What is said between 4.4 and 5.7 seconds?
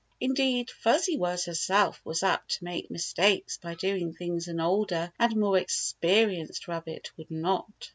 an older and more